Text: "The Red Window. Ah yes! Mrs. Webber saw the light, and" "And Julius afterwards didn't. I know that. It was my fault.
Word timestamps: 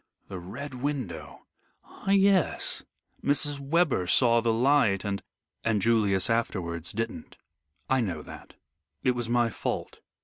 "The 0.29 0.39
Red 0.39 0.73
Window. 0.81 1.45
Ah 1.85 2.09
yes! 2.09 2.81
Mrs. 3.23 3.59
Webber 3.59 4.07
saw 4.07 4.41
the 4.41 4.51
light, 4.51 5.05
and" 5.05 5.21
"And 5.63 5.79
Julius 5.79 6.27
afterwards 6.27 6.91
didn't. 6.91 7.37
I 7.87 8.01
know 8.01 8.23
that. 8.23 8.55
It 9.03 9.11
was 9.11 9.29
my 9.29 9.51
fault. 9.51 9.99